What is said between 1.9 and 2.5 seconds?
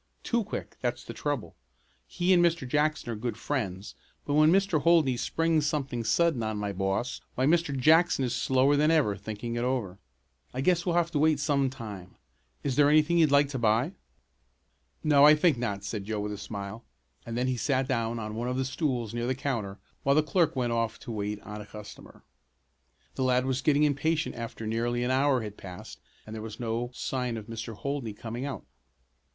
He and